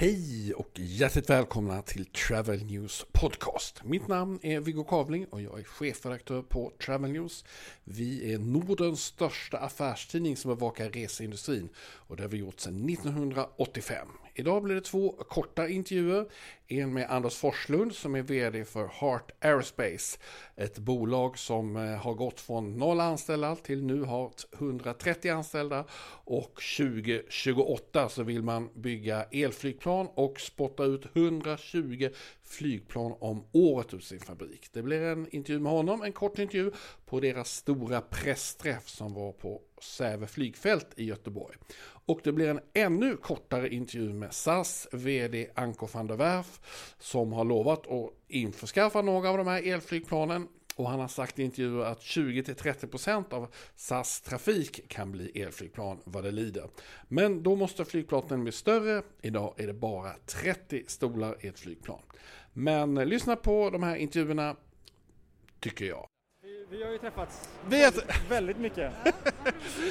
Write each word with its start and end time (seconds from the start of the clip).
Hej 0.00 0.54
och 0.54 0.70
hjärtligt 0.74 1.30
välkomna 1.30 1.82
till 1.82 2.06
Travel 2.06 2.64
News 2.64 3.06
Podcast. 3.12 3.84
Mitt 3.84 4.08
namn 4.08 4.38
är 4.42 4.60
Viggo 4.60 4.84
Kavling 4.84 5.26
och 5.26 5.42
jag 5.42 5.58
är 5.58 5.64
chefredaktör 5.64 6.42
på 6.42 6.72
Travel 6.84 7.12
News. 7.12 7.44
Vi 7.84 8.32
är 8.34 8.38
Nordens 8.38 9.04
största 9.04 9.58
affärstidning 9.58 10.36
som 10.36 10.48
bevakar 10.48 10.90
reseindustrin 10.90 11.68
och 11.78 12.16
det 12.16 12.22
har 12.22 12.28
vi 12.28 12.36
gjort 12.36 12.60
sedan 12.60 12.88
1985. 12.88 14.08
Idag 14.34 14.62
blir 14.62 14.74
det 14.74 14.80
två 14.80 15.10
korta 15.12 15.68
intervjuer. 15.68 16.26
En 16.68 16.92
med 16.92 17.10
Anders 17.10 17.34
Forslund 17.34 17.94
som 17.94 18.14
är 18.14 18.22
VD 18.22 18.64
för 18.64 18.88
Heart 18.88 19.30
Aerospace. 19.40 20.18
Ett 20.56 20.78
bolag 20.78 21.38
som 21.38 21.76
eh, 21.76 21.82
har 21.82 22.14
gått 22.14 22.40
från 22.40 22.76
noll 22.76 23.00
anställda 23.00 23.56
till 23.56 23.84
nu 23.84 24.02
har 24.02 24.32
130 24.52 25.30
anställda. 25.30 25.84
Och 26.24 26.62
2028 26.78 28.08
så 28.08 28.22
vill 28.22 28.42
man 28.42 28.68
bygga 28.74 29.24
elflygplan 29.24 30.08
och 30.14 30.40
spotta 30.40 30.84
ut 30.84 31.16
120 31.16 32.08
flygplan 32.50 33.14
om 33.20 33.44
året 33.52 33.94
ur 33.94 33.98
sin 33.98 34.20
fabrik. 34.20 34.68
Det 34.72 34.82
blir 34.82 35.02
en 35.02 35.28
intervju 35.30 35.60
med 35.60 35.72
honom, 35.72 36.02
en 36.02 36.12
kort 36.12 36.38
intervju 36.38 36.70
på 37.06 37.20
deras 37.20 37.50
stora 37.52 38.00
pressträff 38.00 38.88
som 38.88 39.14
var 39.14 39.32
på 39.32 39.60
Säve 39.80 40.26
flygfält 40.26 40.86
i 40.96 41.04
Göteborg. 41.04 41.56
Och 42.06 42.20
det 42.24 42.32
blir 42.32 42.48
en 42.48 42.60
ännu 42.74 43.16
kortare 43.16 43.68
intervju 43.68 44.12
med 44.12 44.34
SAS 44.34 44.88
VD 44.92 45.50
Anko 45.54 45.88
van 45.92 46.06
der 46.06 46.16
Werf 46.16 46.60
som 46.98 47.32
har 47.32 47.44
lovat 47.44 47.86
att 47.86 48.10
införskaffa 48.28 49.02
några 49.02 49.30
av 49.30 49.38
de 49.38 49.46
här 49.46 49.62
elflygplanen 49.72 50.48
och 50.80 50.90
han 50.90 51.00
har 51.00 51.08
sagt 51.08 51.38
i 51.38 51.42
intervjuer 51.42 51.84
att 51.84 52.00
20-30% 52.00 53.34
av 53.34 53.48
SAS 53.76 54.20
trafik 54.20 54.88
kan 54.88 55.12
bli 55.12 55.42
elflygplan 55.42 56.00
vad 56.04 56.24
det 56.24 56.30
lider. 56.30 56.68
Men 57.08 57.42
då 57.42 57.56
måste 57.56 57.84
flygplanen 57.84 58.42
bli 58.42 58.52
större. 58.52 59.02
Idag 59.22 59.54
är 59.56 59.66
det 59.66 59.72
bara 59.72 60.12
30 60.26 60.84
stolar 60.86 61.36
i 61.40 61.48
ett 61.48 61.58
flygplan. 61.58 62.00
Men 62.52 62.94
lyssna 62.94 63.36
på 63.36 63.70
de 63.70 63.82
här 63.82 63.96
intervjuerna, 63.96 64.56
tycker 65.60 65.84
jag. 65.84 66.06
Vi, 66.42 66.66
vi 66.70 66.84
har 66.84 66.90
ju 66.92 66.98
träffats 66.98 67.48
har- 67.62 67.70
väldigt, 67.70 68.30
väldigt 68.30 68.58
mycket. 68.58 68.92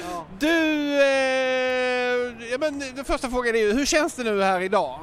ja. 0.02 0.26
Du, 0.38 0.48
eh, 1.02 2.50
ja, 2.50 2.58
men 2.60 2.78
den 2.94 3.04
första 3.04 3.28
frågan 3.30 3.54
är 3.54 3.58
ju, 3.58 3.72
hur 3.72 3.86
känns 3.86 4.14
det 4.14 4.24
nu 4.24 4.42
här 4.42 4.60
idag? 4.60 4.98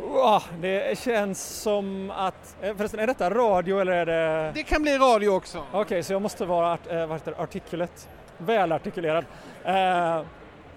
Wow, 0.00 0.42
det 0.60 0.98
känns 0.98 1.48
som 1.48 2.10
att, 2.10 2.56
eh, 2.62 2.76
förresten 2.76 3.00
är 3.00 3.06
detta 3.06 3.30
radio 3.30 3.80
eller 3.80 3.92
är 3.92 4.06
det... 4.06 4.52
Det 4.54 4.62
kan 4.62 4.82
bli 4.82 4.98
radio 4.98 5.28
också. 5.28 5.64
Okej, 5.72 6.02
så 6.02 6.12
jag 6.12 6.22
måste 6.22 6.44
vara 6.44 6.72
art, 6.72 6.86
eh, 6.90 7.06
vad 7.06 7.10
heter 7.18 7.30
det, 7.32 7.38
artikulet, 7.38 8.08
välartikulerad. 8.38 9.24
Eh, 9.64 10.22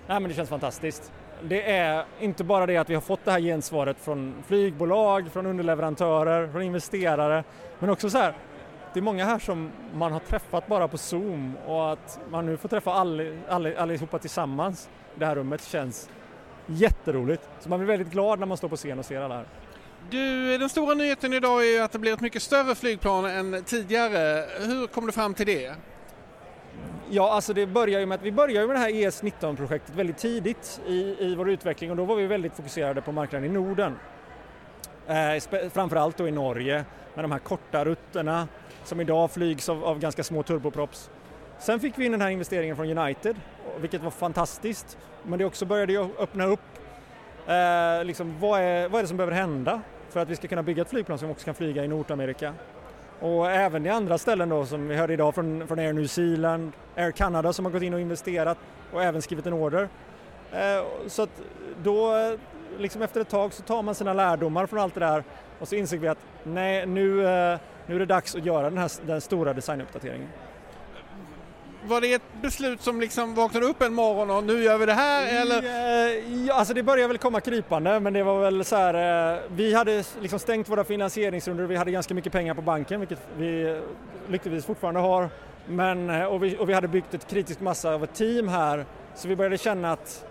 nej 0.07 0.19
men 0.19 0.23
det 0.23 0.33
känns 0.33 0.49
fantastiskt. 0.49 1.11
Det 1.43 1.71
är 1.71 2.05
inte 2.19 2.43
bara 2.43 2.65
det 2.65 2.77
att 2.77 2.89
vi 2.89 2.93
har 2.93 3.01
fått 3.01 3.25
det 3.25 3.31
här 3.31 3.39
gensvaret 3.39 3.97
från 3.99 4.33
flygbolag, 4.47 5.31
från 5.33 5.45
underleverantörer, 5.45 6.47
från 6.47 6.61
investerare, 6.61 7.43
men 7.79 7.89
också 7.89 8.09
så 8.09 8.17
här, 8.17 8.33
det 8.93 8.99
är 8.99 9.01
många 9.01 9.25
här 9.25 9.39
som 9.39 9.71
man 9.93 10.11
har 10.11 10.19
träffat 10.19 10.67
bara 10.67 10.87
på 10.87 10.97
Zoom 10.97 11.57
och 11.67 11.91
att 11.91 12.19
man 12.29 12.45
nu 12.45 12.57
får 12.57 12.69
träffa 12.69 12.93
all, 12.93 13.37
all, 13.49 13.75
allihopa 13.75 14.19
tillsammans 14.19 14.89
i 15.15 15.19
det 15.19 15.25
här 15.25 15.35
rummet 15.35 15.63
känns 15.63 16.09
jätteroligt. 16.67 17.49
Så 17.59 17.69
man 17.69 17.79
blir 17.79 17.87
väldigt 17.87 18.11
glad 18.11 18.39
när 18.39 18.45
man 18.45 18.57
står 18.57 18.69
på 18.69 18.75
scen 18.75 18.99
och 18.99 19.05
ser 19.05 19.21
alla 19.21 19.35
här. 19.35 19.45
Du, 20.09 20.57
den 20.57 20.69
stora 20.69 20.93
nyheten 20.93 21.33
idag 21.33 21.65
är 21.65 21.71
ju 21.71 21.79
att 21.79 21.91
det 21.91 21.99
blir 21.99 22.13
ett 22.13 22.21
mycket 22.21 22.41
större 22.43 22.75
flygplan 22.75 23.25
än 23.25 23.63
tidigare. 23.63 24.45
Hur 24.59 24.87
kom 24.87 25.05
du 25.05 25.11
fram 25.11 25.33
till 25.33 25.45
det? 25.45 25.75
Ja, 27.15 27.31
alltså 27.31 27.53
det 27.53 27.67
börjar 27.67 27.99
ju 27.99 28.05
med 28.05 28.15
att 28.15 28.21
vi 28.21 28.31
började 28.31 28.67
med 28.67 28.75
det 28.75 28.79
här 28.79 28.89
ES19-projektet 28.89 29.95
väldigt 29.95 30.17
tidigt 30.17 30.81
i, 30.87 31.15
i 31.19 31.35
vår 31.35 31.49
utveckling 31.49 31.91
och 31.91 31.97
då 31.97 32.05
var 32.05 32.15
vi 32.15 32.27
väldigt 32.27 32.53
fokuserade 32.53 33.01
på 33.01 33.11
marknaden 33.11 33.49
i 33.49 33.53
Norden. 33.53 33.95
Eh, 35.07 35.69
framförallt 35.69 36.17
då 36.17 36.27
i 36.27 36.31
Norge 36.31 36.85
med 37.13 37.23
de 37.23 37.31
här 37.31 37.39
korta 37.39 37.85
rutterna 37.85 38.47
som 38.83 39.01
idag 39.01 39.31
flygs 39.31 39.69
av, 39.69 39.85
av 39.85 39.99
ganska 39.99 40.23
små 40.23 40.43
turboprops. 40.43 41.09
Sen 41.59 41.79
fick 41.79 41.97
vi 41.97 42.05
in 42.05 42.11
den 42.11 42.21
här 42.21 42.29
investeringen 42.29 42.75
från 42.75 42.97
United, 42.97 43.35
vilket 43.79 44.03
var 44.03 44.11
fantastiskt. 44.11 44.97
Men 45.23 45.39
det 45.39 45.45
också 45.45 45.65
började 45.65 45.93
ju 45.93 46.07
öppna 46.19 46.45
upp 46.45 46.59
eh, 47.47 48.05
liksom, 48.05 48.39
vad, 48.39 48.61
är, 48.61 48.89
vad 48.89 48.99
är 48.99 49.03
det 49.03 49.07
som 49.07 49.17
behöver 49.17 49.35
hända 49.35 49.81
för 50.09 50.19
att 50.19 50.29
vi 50.29 50.35
ska 50.35 50.47
kunna 50.47 50.63
bygga 50.63 50.81
ett 50.81 50.89
flygplan 50.89 51.19
som 51.19 51.29
också 51.29 51.45
kan 51.45 51.55
flyga 51.55 51.83
i 51.83 51.87
Nordamerika. 51.87 52.53
Och 53.23 53.51
även 53.51 53.85
i 53.85 53.89
andra 53.89 54.17
ställen 54.17 54.49
då 54.49 54.65
som 54.65 54.87
vi 54.87 54.95
hörde 54.95 55.13
idag 55.13 55.35
från, 55.35 55.67
från 55.67 55.79
Air 55.79 55.93
New 55.93 56.07
Zealand, 56.07 56.71
Air 56.95 57.11
Canada 57.11 57.53
som 57.53 57.65
har 57.65 57.71
gått 57.71 57.83
in 57.83 57.93
och 57.93 57.99
investerat 57.99 58.57
och 58.93 59.03
även 59.03 59.21
skrivit 59.21 59.45
en 59.45 59.53
order. 59.53 59.89
Eh, 60.51 60.83
så 61.07 61.21
att 61.21 61.41
då, 61.83 62.13
liksom 62.77 63.01
efter 63.01 63.21
ett 63.21 63.29
tag 63.29 63.53
så 63.53 63.63
tar 63.63 63.83
man 63.83 63.95
sina 63.95 64.13
lärdomar 64.13 64.65
från 64.65 64.79
allt 64.79 64.93
det 64.93 64.99
där 64.99 65.23
och 65.59 65.67
så 65.67 65.75
inser 65.75 65.97
vi 65.97 66.07
att 66.07 66.17
nej, 66.43 66.85
nu, 66.85 67.25
eh, 67.25 67.59
nu 67.85 67.95
är 67.95 67.99
det 67.99 68.05
dags 68.05 68.35
att 68.35 68.45
göra 68.45 68.69
den 68.69 68.77
här 68.77 68.91
den 69.05 69.21
stora 69.21 69.53
designuppdateringen. 69.53 70.29
Var 71.87 72.01
det 72.01 72.13
ett 72.13 72.41
beslut 72.41 72.81
som 72.81 73.01
liksom 73.01 73.35
vaknade 73.35 73.65
upp 73.65 73.81
en 73.81 73.93
morgon 73.93 74.29
och 74.29 74.43
nu 74.43 74.63
gör 74.63 74.77
vi 74.77 74.85
det 74.85 74.93
här 74.93 75.41
eller? 75.41 75.63
Ja, 76.47 76.53
alltså 76.53 76.73
det 76.73 76.83
började 76.83 77.07
väl 77.07 77.17
komma 77.17 77.41
krypande 77.41 77.99
men 77.99 78.13
det 78.13 78.23
var 78.23 78.39
väl 78.39 78.65
så 78.65 78.75
här, 78.75 79.33
eh, 79.33 79.39
vi 79.55 79.73
hade 79.73 80.03
liksom 80.21 80.39
stängt 80.39 80.69
våra 80.69 80.83
finansieringsrundor, 80.83 81.63
vi 81.63 81.75
hade 81.75 81.91
ganska 81.91 82.13
mycket 82.13 82.31
pengar 82.31 82.53
på 82.53 82.61
banken 82.61 82.99
vilket 82.99 83.19
vi 83.37 83.81
lyckligtvis 84.27 84.65
fortfarande 84.65 84.99
har. 84.99 85.29
Men, 85.65 86.09
eh, 86.09 86.23
och, 86.23 86.43
vi, 86.43 86.57
och 86.57 86.69
vi 86.69 86.73
hade 86.73 86.87
byggt 86.87 87.13
ett 87.13 87.27
kritisk 87.27 87.59
massa 87.59 87.93
av 87.93 88.03
ett 88.03 88.13
team 88.13 88.47
här 88.47 88.85
så 89.15 89.27
vi 89.27 89.35
började 89.35 89.57
känna 89.57 89.91
att, 89.91 90.25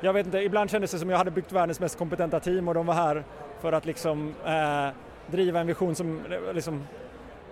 jag 0.00 0.12
vet 0.12 0.26
inte, 0.26 0.38
ibland 0.38 0.70
kändes 0.70 0.90
det 0.90 0.98
som 0.98 1.10
jag 1.10 1.18
hade 1.18 1.30
byggt 1.30 1.52
världens 1.52 1.80
mest 1.80 1.98
kompetenta 1.98 2.40
team 2.40 2.68
och 2.68 2.74
de 2.74 2.86
var 2.86 2.94
här 2.94 3.24
för 3.60 3.72
att 3.72 3.86
liksom 3.86 4.34
eh, 4.46 4.88
driva 5.26 5.60
en 5.60 5.66
vision 5.66 5.94
som 5.94 6.20
eh, 6.30 6.54
liksom 6.54 6.86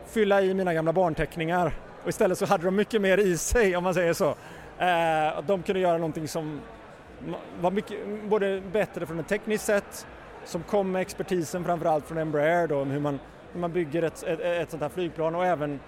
fylla 0.06 0.42
i 0.42 0.54
mina 0.54 0.74
gamla 0.74 0.92
barnteckningar 0.92 1.72
och 2.02 2.08
istället 2.08 2.38
så 2.38 2.46
hade 2.46 2.64
de 2.64 2.76
mycket 2.76 3.00
mer 3.00 3.18
i 3.18 3.36
sig 3.36 3.76
om 3.76 3.84
man 3.84 3.94
säger 3.94 4.12
så. 4.12 4.34
Eh, 4.78 5.42
de 5.46 5.62
kunde 5.62 5.80
göra 5.80 5.96
någonting 5.98 6.28
som 6.28 6.60
var 7.60 7.70
mycket, 7.70 7.98
både 8.24 8.62
bättre 8.72 9.06
från 9.06 9.18
ett 9.18 9.28
tekniskt 9.28 9.64
sätt, 9.64 10.06
som 10.44 10.62
kom 10.62 10.92
med 10.92 11.02
expertisen 11.02 11.64
framförallt 11.64 12.06
från 12.06 12.18
Embraer 12.18 12.66
då, 12.66 12.80
om 12.80 12.90
hur 12.90 13.00
man, 13.00 13.18
hur 13.52 13.60
man 13.60 13.72
bygger 13.72 14.02
ett, 14.02 14.22
ett, 14.22 14.40
ett 14.40 14.70
sånt 14.70 14.82
här 14.82 14.88
flygplan 14.88 15.34
och 15.34 15.46
även 15.46 15.80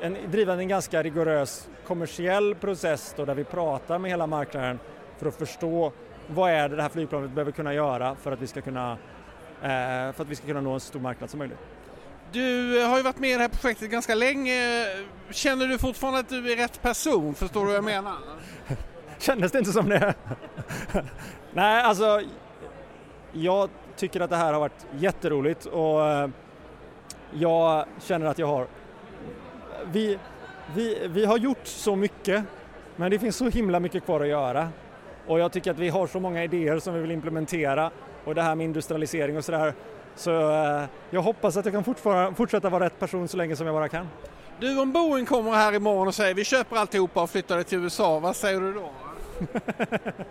en, 0.00 0.16
driva 0.30 0.52
en 0.52 0.68
ganska 0.68 1.02
rigorös 1.02 1.68
kommersiell 1.86 2.54
process 2.54 3.14
då, 3.16 3.24
där 3.24 3.34
vi 3.34 3.44
pratar 3.44 3.98
med 3.98 4.10
hela 4.10 4.26
marknaden 4.26 4.78
för 5.18 5.26
att 5.26 5.34
förstå 5.34 5.92
vad 6.26 6.50
är 6.50 6.68
det 6.68 6.76
det 6.76 6.82
här 6.82 6.88
flygplanet 6.88 7.30
behöver 7.30 7.52
kunna 7.52 7.74
göra 7.74 8.14
för 8.14 8.32
att 8.32 8.42
vi 8.42 8.46
ska 8.46 8.60
kunna, 8.60 8.92
eh, 9.62 10.12
för 10.12 10.20
att 10.22 10.28
vi 10.28 10.34
ska 10.34 10.46
kunna 10.46 10.60
nå 10.60 10.72
en 10.72 10.80
så 10.80 10.86
stor 10.86 11.00
marknad 11.00 11.30
som 11.30 11.38
möjligt. 11.38 11.58
Du 12.34 12.80
eh, 12.82 12.88
har 12.88 12.96
ju 12.96 13.02
varit 13.02 13.18
med 13.18 13.30
i 13.30 13.34
det 13.34 13.40
här 13.40 13.48
projektet 13.48 13.90
ganska 13.90 14.14
länge. 14.14 14.86
Känner 15.30 15.66
du 15.66 15.78
fortfarande 15.78 16.20
att 16.20 16.28
du 16.28 16.52
är 16.52 16.56
rätt 16.56 16.82
person? 16.82 17.34
Förstår 17.34 17.60
du 17.60 17.66
vad 17.66 17.76
jag 17.76 17.84
menar? 17.84 18.16
Kändes 19.18 19.52
det 19.52 19.58
inte 19.58 19.72
som 19.72 19.88
det? 19.88 20.14
Nej, 21.52 21.82
alltså 21.82 22.20
jag 23.32 23.70
tycker 23.96 24.20
att 24.20 24.30
det 24.30 24.36
här 24.36 24.52
har 24.52 24.60
varit 24.60 24.86
jätteroligt 24.98 25.66
och 25.66 26.06
eh, 26.06 26.28
jag 27.32 27.86
känner 28.00 28.26
att 28.26 28.38
jag 28.38 28.46
har 28.46 28.66
vi, 29.92 30.18
vi, 30.74 31.08
vi 31.08 31.24
har 31.24 31.38
gjort 31.38 31.66
så 31.66 31.96
mycket 31.96 32.44
men 32.96 33.10
det 33.10 33.18
finns 33.18 33.36
så 33.36 33.48
himla 33.48 33.80
mycket 33.80 34.04
kvar 34.04 34.20
att 34.20 34.28
göra 34.28 34.68
och 35.26 35.38
jag 35.38 35.52
tycker 35.52 35.70
att 35.70 35.78
vi 35.78 35.88
har 35.88 36.06
så 36.06 36.20
många 36.20 36.44
idéer 36.44 36.78
som 36.78 36.94
vi 36.94 37.00
vill 37.00 37.10
implementera 37.10 37.90
och 38.24 38.34
det 38.34 38.42
här 38.42 38.54
med 38.54 38.64
industrialisering 38.64 39.36
och 39.36 39.44
sådär 39.44 39.74
så 40.16 40.50
eh, 40.50 40.84
jag 41.10 41.22
hoppas 41.22 41.56
att 41.56 41.64
jag 41.64 41.74
kan 41.84 41.94
fortsätta 42.34 42.68
vara 42.68 42.84
rätt 42.84 42.98
person 42.98 43.28
så 43.28 43.36
länge 43.36 43.56
som 43.56 43.66
jag 43.66 43.76
bara 43.76 43.88
kan. 43.88 44.08
Du, 44.60 44.80
om 44.80 44.92
Boeing 44.92 45.26
kommer 45.26 45.52
här 45.52 45.74
imorgon 45.74 46.08
och 46.08 46.14
säger 46.14 46.34
vi 46.34 46.44
köper 46.44 46.76
alltihopa 46.76 47.22
och 47.22 47.30
flyttar 47.30 47.56
det 47.56 47.64
till 47.64 47.78
USA, 47.78 48.18
vad 48.18 48.36
säger 48.36 48.60
du 48.60 48.72
då? 48.72 48.90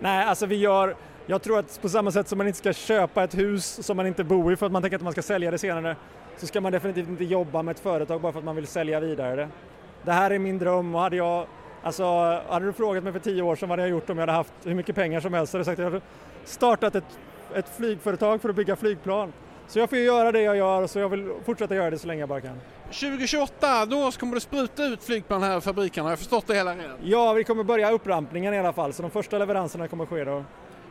Nej, 0.00 0.26
alltså 0.26 0.46
vi 0.46 0.56
gör, 0.56 0.96
jag 1.26 1.42
tror 1.42 1.58
att 1.58 1.82
på 1.82 1.88
samma 1.88 2.10
sätt 2.10 2.28
som 2.28 2.38
man 2.38 2.46
inte 2.46 2.58
ska 2.58 2.72
köpa 2.72 3.24
ett 3.24 3.38
hus 3.38 3.86
som 3.86 3.96
man 3.96 4.06
inte 4.06 4.24
bor 4.24 4.52
i 4.52 4.56
för 4.56 4.66
att 4.66 4.72
man 4.72 4.82
tänker 4.82 4.96
att 4.96 5.02
man 5.02 5.12
ska 5.12 5.22
sälja 5.22 5.50
det 5.50 5.58
senare, 5.58 5.96
så 6.36 6.46
ska 6.46 6.60
man 6.60 6.72
definitivt 6.72 7.08
inte 7.08 7.24
jobba 7.24 7.62
med 7.62 7.72
ett 7.72 7.80
företag 7.80 8.20
bara 8.20 8.32
för 8.32 8.38
att 8.38 8.44
man 8.44 8.56
vill 8.56 8.66
sälja 8.66 9.00
vidare 9.00 9.36
det. 9.36 9.48
Det 10.02 10.12
här 10.12 10.30
är 10.30 10.38
min 10.38 10.58
dröm 10.58 10.94
och 10.94 11.00
hade 11.00 11.16
jag 11.16 11.46
Alltså, 11.84 12.04
hade 12.48 12.66
du 12.66 12.72
frågat 12.72 13.04
mig 13.04 13.12
för 13.12 13.20
tio 13.20 13.42
år 13.42 13.56
sedan 13.56 13.68
vad 13.68 13.78
jag 13.78 13.88
gjort 13.88 14.10
om 14.10 14.18
jag 14.18 14.22
hade 14.22 14.32
haft 14.32 14.52
hur 14.64 14.74
mycket 14.74 14.94
pengar 14.94 15.20
som 15.20 15.34
helst 15.34 15.52
så 15.52 15.58
hade 15.58 15.60
jag 15.60 15.66
sagt 15.66 15.78
att 15.78 15.84
jag 15.84 15.90
hade 15.90 16.04
startat 16.44 16.94
ett, 16.94 17.18
ett 17.54 17.76
flygföretag 17.76 18.42
för 18.42 18.48
att 18.48 18.56
bygga 18.56 18.76
flygplan. 18.76 19.32
Så 19.66 19.78
jag 19.78 19.88
får 19.88 19.98
ju 19.98 20.04
göra 20.04 20.32
det 20.32 20.40
jag 20.40 20.56
gör 20.56 20.86
så 20.86 20.98
jag 20.98 21.08
vill 21.08 21.32
fortsätta 21.44 21.74
göra 21.74 21.90
det 21.90 21.98
så 21.98 22.06
länge 22.06 22.20
jag 22.20 22.28
bara 22.28 22.40
kan. 22.40 22.60
2028, 22.84 23.86
då 23.86 24.10
kommer 24.10 24.34
det 24.34 24.40
spruta 24.40 24.84
ut 24.84 25.04
flygplan 25.04 25.42
här 25.42 25.58
i 25.58 25.60
fabrikerna, 25.60 26.04
har 26.04 26.10
jag 26.10 26.18
förstått 26.18 26.46
det 26.46 26.54
hela 26.54 26.76
rätt? 26.76 26.86
Ja, 27.02 27.32
vi 27.32 27.44
kommer 27.44 27.64
börja 27.64 27.90
upprampningen 27.90 28.54
i 28.54 28.58
alla 28.58 28.72
fall, 28.72 28.92
så 28.92 29.02
de 29.02 29.10
första 29.10 29.38
leveranserna 29.38 29.88
kommer 29.88 30.06
ske 30.06 30.24
då. 30.24 30.44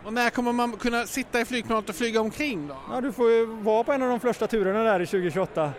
Och 0.06 0.14
när 0.14 0.30
kommer 0.30 0.52
man 0.52 0.72
kunna 0.72 1.06
sitta 1.06 1.42
i 1.42 1.46
flygplanet 1.46 1.90
och 1.90 1.96
flyga 1.96 2.22
omkring 2.22 2.68
då? 2.68 2.76
Ja, 2.94 3.02
du 3.02 3.12
får 3.12 3.30
ju 3.32 3.46
vara 3.46 3.84
på 3.84 3.92
en 3.92 4.02
av 4.04 4.10
de 4.10 4.20
första 4.20 4.48
turerna 4.48 4.84
där 4.84 5.00
i 5.00 5.06
2028. 5.06 5.72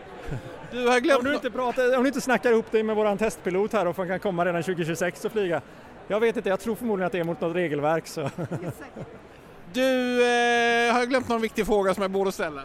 Du 0.70 0.88
har 0.88 1.00
glömt... 1.00 1.18
Om 1.18 1.24
du 1.24 1.34
inte, 1.34 1.50
pratar, 1.50 1.96
om 1.96 2.02
du 2.02 2.08
inte 2.08 2.20
snackar 2.20 2.52
ihop 2.52 2.70
dig 2.70 2.82
med 2.82 2.96
våran 2.96 3.18
testpilot 3.18 3.72
här 3.72 3.86
och 3.86 3.96
han 3.96 4.08
kan 4.08 4.20
komma 4.20 4.44
redan 4.44 4.62
2026 4.62 5.24
och 5.24 5.32
flyga. 5.32 5.62
Jag 6.08 6.20
vet 6.20 6.36
inte, 6.36 6.48
jag 6.48 6.60
tror 6.60 6.74
förmodligen 6.74 7.06
att 7.06 7.12
det 7.12 7.18
är 7.18 7.24
mot 7.24 7.40
något 7.40 7.56
regelverk 7.56 8.06
så. 8.06 8.30
Du, 9.74 10.14
eh, 10.14 10.92
har 10.92 11.00
jag 11.00 11.08
glömt 11.08 11.28
någon 11.28 11.40
viktig 11.40 11.66
fråga 11.66 11.94
som 11.94 12.02
jag 12.02 12.10
borde 12.10 12.32
ställa? 12.32 12.62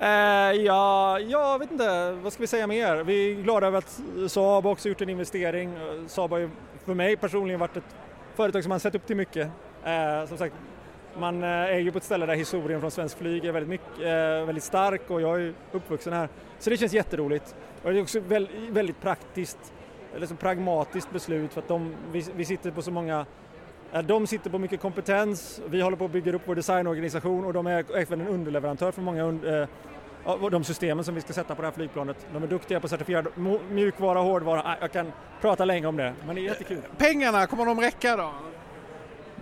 Eh, 0.00 0.08
ja, 0.52 1.20
jag 1.20 1.58
vet 1.58 1.70
inte, 1.70 2.12
vad 2.12 2.32
ska 2.32 2.42
vi 2.42 2.46
säga 2.46 2.66
mer? 2.66 2.96
Vi 2.96 3.30
är 3.30 3.42
glada 3.42 3.66
över 3.66 3.78
att 3.78 4.00
Saab 4.28 4.66
också 4.66 4.88
gjort 4.88 5.00
en 5.00 5.08
investering. 5.08 5.74
Eh, 5.74 6.06
Saab 6.06 6.30
har 6.30 6.38
ju 6.38 6.50
för 6.84 6.94
mig 6.94 7.16
personligen 7.16 7.60
varit 7.60 7.76
ett 7.76 7.96
företag 8.34 8.62
som 8.62 8.68
man 8.68 8.80
sett 8.80 8.94
upp 8.94 9.06
till 9.06 9.16
mycket. 9.16 9.48
Eh, 9.84 10.26
som 10.28 10.38
sagt, 10.38 10.54
man 11.18 11.42
eh, 11.42 11.48
är 11.48 11.78
ju 11.78 11.92
på 11.92 11.98
ett 11.98 12.04
ställe 12.04 12.26
där 12.26 12.34
historien 12.34 12.80
från 12.80 12.90
svensk 12.90 13.18
flyg 13.18 13.44
är 13.44 13.52
väldigt, 13.52 13.70
mycket, 13.70 14.00
eh, 14.00 14.46
väldigt 14.46 14.64
stark 14.64 15.10
och 15.10 15.20
jag 15.20 15.40
är 15.42 15.54
uppvuxen 15.72 16.12
här. 16.12 16.28
Så 16.58 16.70
det 16.70 16.76
känns 16.76 16.92
jätteroligt. 16.92 17.54
Och 17.82 17.92
det 17.92 17.98
är 17.98 18.02
också 18.02 18.20
väldigt, 18.20 18.70
väldigt 18.70 19.00
praktiskt, 19.00 19.72
eller 20.16 20.26
så 20.26 20.34
pragmatiskt 20.34 21.12
beslut 21.12 21.52
för 21.52 21.60
att 21.60 21.68
de, 21.68 21.94
vi, 22.12 22.24
vi 22.36 22.44
sitter 22.44 22.70
på 22.70 22.82
så 22.82 22.90
många 22.90 23.26
Eh, 23.92 24.02
de 24.02 24.26
sitter 24.26 24.50
på 24.50 24.58
mycket 24.58 24.80
kompetens, 24.80 25.60
vi 25.68 25.80
håller 25.80 25.96
på 25.96 26.04
att 26.04 26.10
bygga 26.10 26.32
upp 26.32 26.42
vår 26.44 26.54
designorganisation 26.54 27.44
och 27.44 27.52
de 27.52 27.66
är 27.66 27.96
även 27.96 28.20
en 28.20 28.28
underleverantör 28.28 28.92
för 28.92 29.02
många 29.02 29.22
eh, 29.22 29.68
av 30.24 30.50
de 30.50 30.64
systemen 30.64 31.04
som 31.04 31.14
vi 31.14 31.20
ska 31.20 31.32
sätta 31.32 31.54
på 31.54 31.62
det 31.62 31.68
här 31.68 31.72
flygplanet. 31.74 32.26
De 32.32 32.42
är 32.42 32.46
duktiga 32.46 32.80
på 32.80 32.88
certifierad 32.88 33.26
mjukvara 33.70 34.20
och 34.20 34.26
hårdvara. 34.26 34.62
Ah, 34.64 34.76
jag 34.80 34.92
kan 34.92 35.12
prata 35.40 35.64
länge 35.64 35.86
om 35.86 35.96
det, 35.96 36.12
men 36.26 36.36
det 36.36 36.40
är 36.40 36.44
jättekul. 36.44 36.82
Pengarna, 36.98 37.46
kommer 37.46 37.66
de 37.66 37.80
räcka 37.80 38.16
då? 38.16 38.32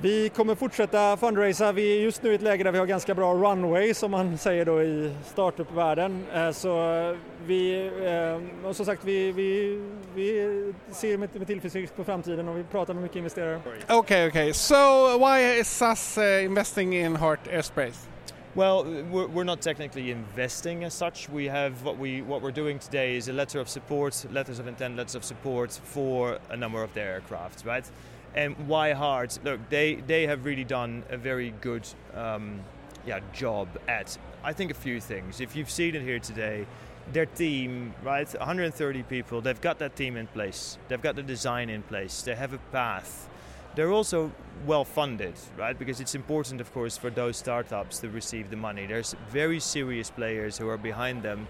Vi 0.04 0.28
kommer 0.28 0.54
fortsätta 0.54 1.16
fundraisa. 1.16 1.72
Vi 1.72 1.96
är 1.96 2.00
just 2.00 2.22
nu 2.22 2.32
i 2.32 2.34
ett 2.34 2.42
läge 2.42 2.64
där 2.64 2.72
vi 2.72 2.78
har 2.78 2.86
ganska 2.86 3.14
bra 3.14 3.34
runway 3.34 3.94
som 3.94 4.10
man 4.10 4.38
säger 4.38 4.64
då 4.64 4.82
i 4.82 5.12
startup-världen. 5.24 6.26
Eh, 6.34 6.50
så 6.50 7.16
vi, 7.46 7.86
eh, 8.04 8.66
och 8.68 8.76
som 8.76 8.86
sagt, 8.86 9.04
vi, 9.04 9.32
vi, 9.32 9.80
vi 10.14 10.72
ser 10.92 11.18
med, 11.18 11.28
med 11.32 11.46
tillförsikt 11.46 11.96
på 11.96 12.04
framtiden 12.04 12.48
och 12.48 12.58
vi 12.58 12.64
pratar 12.64 12.94
med 12.94 13.02
mycket 13.02 13.16
investerare. 13.16 13.60
Okej, 13.66 13.72
okay, 13.82 13.98
okej. 13.98 14.28
Okay. 14.28 14.52
So 14.52 15.18
why 15.18 15.60
is 15.60 15.68
SAS 15.68 16.18
uh, 16.18 16.44
investing 16.44 16.96
in 16.96 17.16
Heart 17.16 17.48
Airspace? 17.48 18.08
Well, 18.54 18.84
we're, 18.84 19.26
we're 19.26 19.44
not 19.44 19.60
technically 19.60 20.10
investing 20.10 20.84
as 20.84 20.94
such. 20.94 21.28
We 21.28 21.50
have 21.50 21.72
what 21.84 21.98
we 21.98 22.22
what 22.22 22.42
we're 22.42 22.60
doing 22.62 22.78
today 22.78 23.16
is 23.16 23.28
a 23.28 23.32
letter 23.32 23.60
of 23.60 23.68
support, 23.68 24.26
letters 24.32 24.60
of 24.60 24.68
intent, 24.68 24.96
letters 24.96 25.14
of 25.16 25.24
support 25.24 25.80
for 25.84 26.38
a 26.50 26.56
number 26.56 26.84
of 26.84 26.92
their 26.92 27.14
aircraft, 27.14 27.64
right? 27.66 27.90
And 28.34 28.56
why 28.66 28.92
hard? 28.92 29.36
Look, 29.44 29.60
they 29.70 29.96
they 30.06 30.26
have 30.26 30.44
really 30.44 30.64
done 30.64 31.04
a 31.10 31.16
very 31.16 31.54
good 31.60 31.86
um, 32.14 32.60
yeah 33.06 33.20
job 33.32 33.68
at 33.88 34.18
I 34.42 34.52
think 34.52 34.70
a 34.70 34.74
few 34.74 35.00
things. 35.00 35.40
If 35.40 35.56
you've 35.56 35.70
seen 35.70 35.94
it 35.94 36.02
here 36.02 36.18
today, 36.18 36.66
their 37.12 37.26
team, 37.26 37.94
right, 38.02 38.28
130 38.28 39.02
people, 39.04 39.40
they've 39.40 39.60
got 39.60 39.78
that 39.78 39.96
team 39.96 40.16
in 40.16 40.26
place. 40.26 40.78
They've 40.88 41.00
got 41.00 41.16
the 41.16 41.22
design 41.22 41.70
in 41.70 41.82
place. 41.82 42.22
They 42.22 42.34
have 42.34 42.52
a 42.52 42.58
path. 42.72 43.28
They're 43.74 43.90
also 43.90 44.32
well 44.66 44.84
funded, 44.84 45.34
right? 45.56 45.78
Because 45.78 46.00
it's 46.00 46.14
important, 46.14 46.60
of 46.60 46.72
course, 46.72 46.96
for 46.96 47.10
those 47.10 47.36
startups 47.36 47.98
to 48.00 48.08
receive 48.08 48.50
the 48.50 48.56
money. 48.56 48.86
There's 48.86 49.16
very 49.30 49.60
serious 49.60 50.10
players 50.10 50.58
who 50.58 50.68
are 50.68 50.78
behind 50.78 51.22
them. 51.22 51.48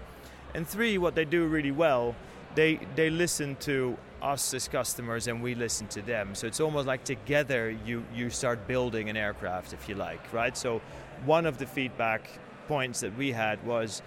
And 0.53 0.67
three, 0.67 0.97
what 0.97 1.15
they 1.15 1.25
do 1.25 1.45
really 1.45 1.71
well, 1.71 2.15
they 2.55 2.79
they 2.95 3.09
listen 3.09 3.55
to 3.57 3.97
us 4.25 4.53
as 4.53 4.67
customers 4.67 5.27
and 5.27 5.41
we 5.41 5.55
listen 5.55 5.87
to 5.87 6.01
them. 6.01 6.33
So 6.33 6.47
it's 6.47 6.59
almost 6.59 6.87
like 6.87 7.03
together 7.03 7.69
you, 7.85 8.03
you 8.13 8.29
start 8.29 8.67
building 8.67 9.09
an 9.09 9.15
aircraft, 9.15 9.71
if 9.73 9.87
you 9.87 9.95
like, 9.95 10.33
right? 10.33 10.57
So 10.57 10.81
one 11.25 11.45
of 11.45 11.57
the 11.57 11.67
feedback 11.67 12.27
points 12.67 13.01
that 13.01 13.15
we 13.15 13.31
had 13.31 13.63
was 13.65 14.01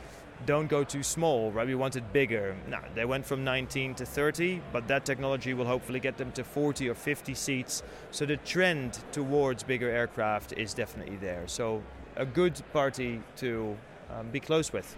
don't 0.46 0.68
go 0.68 0.84
too 0.84 1.02
small, 1.02 1.50
right? 1.52 1.66
We 1.66 1.74
wanted 1.74 2.12
bigger. 2.12 2.56
Now, 2.68 2.82
they 2.94 3.04
went 3.04 3.26
from 3.26 3.44
19 3.44 3.94
to 3.96 4.06
30, 4.06 4.60
but 4.72 4.86
that 4.88 5.04
technology 5.04 5.52
will 5.54 5.66
hopefully 5.66 6.00
get 6.00 6.16
them 6.16 6.30
to 6.32 6.44
40 6.44 6.88
or 6.88 6.94
50 6.94 7.34
seats. 7.34 7.82
So 8.10 8.24
the 8.24 8.36
trend 8.38 8.98
towards 9.10 9.62
bigger 9.64 9.90
aircraft 9.90 10.52
is 10.52 10.74
definitely 10.74 11.16
there. 11.16 11.42
So 11.46 11.82
a 12.16 12.24
good 12.24 12.60
party 12.72 13.20
to 13.36 13.76
um, 14.16 14.28
be 14.30 14.40
close 14.40 14.72
with. 14.72 14.96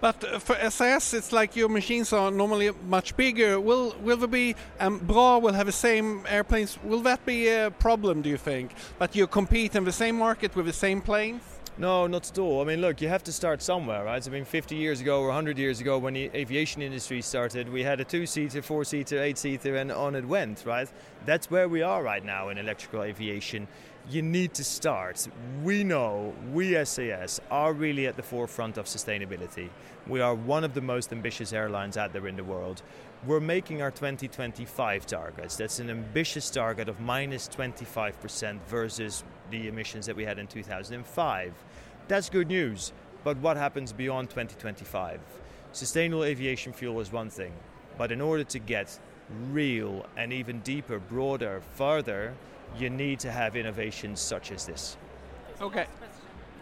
But 0.00 0.22
uh, 0.24 0.38
for 0.38 0.56
SAS, 0.70 1.14
it's 1.14 1.32
like 1.32 1.56
your 1.56 1.68
machines 1.68 2.12
are 2.12 2.30
normally 2.30 2.70
much 2.86 3.16
bigger. 3.16 3.58
Will 3.58 3.94
will 4.02 4.16
there 4.16 4.28
be 4.28 4.54
um, 4.78 4.98
Bra 4.98 5.38
will 5.38 5.54
have 5.54 5.66
the 5.66 5.72
same 5.72 6.24
airplanes? 6.28 6.78
Will 6.84 7.00
that 7.02 7.24
be 7.24 7.48
a 7.48 7.70
problem? 7.70 8.22
Do 8.22 8.28
you 8.28 8.36
think? 8.36 8.72
But 8.98 9.16
you 9.16 9.26
compete 9.26 9.74
in 9.74 9.84
the 9.84 9.92
same 9.92 10.16
market 10.16 10.54
with 10.54 10.66
the 10.66 10.72
same 10.72 11.00
planes? 11.00 11.42
No, 11.78 12.06
not 12.06 12.30
at 12.30 12.38
all. 12.38 12.62
I 12.62 12.64
mean, 12.64 12.80
look, 12.80 13.02
you 13.02 13.08
have 13.08 13.22
to 13.24 13.32
start 13.32 13.60
somewhere, 13.60 14.02
right? 14.02 14.26
I 14.26 14.30
mean, 14.30 14.46
50 14.46 14.76
years 14.76 15.02
ago 15.02 15.20
or 15.20 15.26
100 15.26 15.58
years 15.58 15.78
ago, 15.78 15.98
when 15.98 16.14
the 16.14 16.30
aviation 16.34 16.80
industry 16.80 17.20
started, 17.20 17.70
we 17.70 17.82
had 17.82 18.00
a 18.00 18.04
two-seater, 18.04 18.62
four-seater, 18.62 19.22
eight-seater, 19.22 19.76
and 19.76 19.92
on 19.92 20.14
it 20.14 20.24
went, 20.24 20.64
right? 20.64 20.88
That's 21.26 21.50
where 21.50 21.68
we 21.68 21.82
are 21.82 22.02
right 22.02 22.24
now 22.24 22.48
in 22.48 22.56
electrical 22.56 23.02
aviation 23.02 23.68
you 24.08 24.22
need 24.22 24.54
to 24.54 24.62
start. 24.62 25.26
We 25.64 25.82
know, 25.82 26.32
we 26.52 26.84
SAS 26.84 27.40
are 27.50 27.72
really 27.72 28.06
at 28.06 28.16
the 28.16 28.22
forefront 28.22 28.78
of 28.78 28.86
sustainability. 28.86 29.68
We 30.06 30.20
are 30.20 30.34
one 30.34 30.62
of 30.62 30.74
the 30.74 30.80
most 30.80 31.12
ambitious 31.12 31.52
airlines 31.52 31.96
out 31.96 32.12
there 32.12 32.28
in 32.28 32.36
the 32.36 32.44
world. 32.44 32.82
We're 33.26 33.40
making 33.40 33.82
our 33.82 33.90
2025 33.90 35.06
targets. 35.06 35.56
That's 35.56 35.80
an 35.80 35.90
ambitious 35.90 36.50
target 36.50 36.88
of 36.88 37.00
minus 37.00 37.48
25% 37.48 38.60
versus 38.68 39.24
the 39.50 39.66
emissions 39.66 40.06
that 40.06 40.14
we 40.14 40.24
had 40.24 40.38
in 40.38 40.46
2005. 40.46 41.52
That's 42.06 42.30
good 42.30 42.48
news. 42.48 42.92
But 43.24 43.38
what 43.38 43.56
happens 43.56 43.92
beyond 43.92 44.30
2025? 44.30 45.20
Sustainable 45.72 46.22
aviation 46.22 46.72
fuel 46.72 47.00
is 47.00 47.10
one 47.10 47.28
thing, 47.28 47.52
but 47.98 48.12
in 48.12 48.20
order 48.20 48.44
to 48.44 48.58
get 48.60 48.96
real 49.50 50.06
and 50.16 50.32
even 50.32 50.60
deeper, 50.60 51.00
broader, 51.00 51.60
further, 51.74 52.34
you 52.78 52.90
need 52.90 53.20
to 53.20 53.30
have 53.30 53.56
innovations 53.56 54.20
such 54.20 54.52
as 54.52 54.66
this. 54.66 54.96
Okay. 55.60 55.86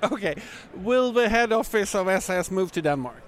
Okay. 0.03 0.35
Will 0.77 1.13
the 1.13 1.29
head 1.29 1.53
office 1.53 1.95
of 1.95 2.07
SAS 2.23 2.51
move 2.51 2.71
to 2.73 2.83
Denmark? 2.83 3.23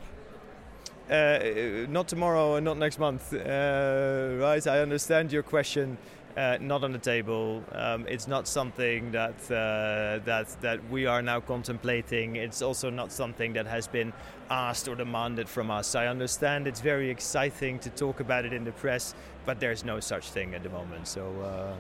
Uh, 1.11 1.87
not 1.89 2.09
tomorrow 2.09 2.57
and 2.57 2.65
not 2.65 2.77
next 2.77 2.99
month. 2.99 3.33
Uh, 3.33 4.37
right, 4.41 4.67
I 4.67 4.81
understand 4.81 5.33
your 5.33 5.43
question. 5.43 5.97
Uh, 6.37 6.59
not 6.61 6.85
on 6.85 6.93
the 6.93 6.99
table. 6.99 7.63
Um, 7.73 8.05
it's 8.07 8.29
not 8.29 8.47
something 8.47 9.11
that 9.13 9.51
uh, 9.51 10.23
that 10.27 10.49
that 10.61 10.81
we 10.91 11.07
are 11.07 11.23
now 11.23 11.41
contemplating. 11.41 12.37
It's 12.37 12.61
also 12.61 12.91
not 12.91 13.11
something 13.11 13.55
that 13.55 13.67
has 13.67 13.89
been 13.89 14.13
asked 14.51 14.87
or 14.87 14.97
demanded 14.97 15.49
from 15.49 15.71
us. 15.71 15.95
I 15.95 16.09
understand 16.09 16.67
it's 16.67 16.83
very 16.83 17.09
exciting 17.09 17.79
to 17.79 17.91
talk 17.91 18.21
about 18.21 18.45
it 18.45 18.53
in 18.53 18.65
the 18.65 18.73
press, 18.73 19.15
but 19.47 19.61
there's 19.61 19.83
no 19.83 19.99
such 20.01 20.29
thing 20.29 20.55
at 20.55 20.63
the 20.63 20.69
moment. 20.69 21.09
So 21.09 21.23
uh, 21.41 21.73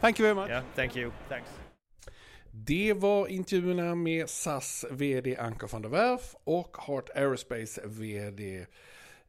Thank 0.00 0.18
you 0.18 0.24
very 0.24 0.34
much. 0.34 0.48
Yeah, 0.48 0.64
thank 0.74 0.96
you. 0.96 1.10
Thanks. 1.28 1.50
Det 2.52 2.92
var 2.96 3.26
intervjuerna 3.28 3.94
med 3.94 4.30
SAS 4.30 4.84
VD 4.90 5.36
Anka 5.38 5.66
van 5.66 5.82
der 5.82 5.88
Werf 5.88 6.34
och 6.44 6.76
Heart 6.86 7.10
Aerospace 7.14 7.80
VD 7.84 8.66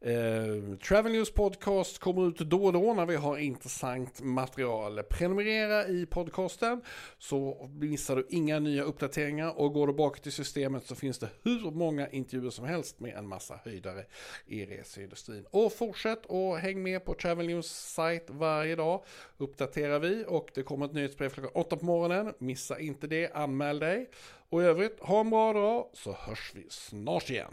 Eh, 0.04 0.76
Travel 0.88 1.12
News 1.12 1.30
Podcast 1.30 1.98
kommer 1.98 2.28
ut 2.28 2.38
då 2.38 2.64
och 2.64 2.72
då 2.72 2.94
när 2.94 3.06
vi 3.06 3.16
har 3.16 3.38
intressant 3.38 4.20
material. 4.20 5.02
Prenumerera 5.02 5.86
i 5.86 6.06
podcasten 6.06 6.82
så 7.18 7.68
missar 7.72 8.16
du 8.16 8.26
inga 8.30 8.58
nya 8.58 8.82
uppdateringar 8.82 9.58
och 9.58 9.72
går 9.72 9.86
du 9.86 9.92
bak 9.92 10.20
till 10.20 10.32
systemet 10.32 10.86
så 10.86 10.94
finns 10.94 11.18
det 11.18 11.28
hur 11.42 11.70
många 11.70 12.08
intervjuer 12.08 12.50
som 12.50 12.64
helst 12.64 13.00
med 13.00 13.14
en 13.14 13.28
massa 13.28 13.60
höjdare 13.64 14.04
i 14.46 14.66
reseindustrin. 14.66 15.46
Och 15.50 15.72
fortsätt 15.72 16.26
och 16.26 16.58
häng 16.58 16.82
med 16.82 17.04
på 17.04 17.14
Travel 17.14 17.46
News 17.46 17.66
sajt 17.66 18.26
varje 18.30 18.76
dag. 18.76 19.04
Uppdaterar 19.38 19.98
vi 19.98 20.24
och 20.28 20.50
det 20.54 20.62
kommer 20.62 20.86
ett 20.86 20.92
nyhetsbrev 20.92 21.30
klockan 21.30 21.50
8 21.54 21.76
på 21.76 21.84
morgonen. 21.84 22.34
Missa 22.38 22.80
inte 22.80 23.06
det, 23.06 23.32
anmäl 23.32 23.78
dig. 23.78 24.10
Och 24.48 24.62
i 24.62 24.64
övrigt, 24.64 25.00
ha 25.00 25.20
en 25.20 25.30
bra 25.30 25.52
dag 25.52 25.86
så 25.92 26.12
hörs 26.12 26.52
vi 26.54 26.66
snart 26.70 27.30
igen. 27.30 27.52